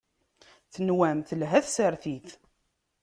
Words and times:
Tenwam 0.73 1.19
telha 1.27 1.59
tsertit. 1.65 2.29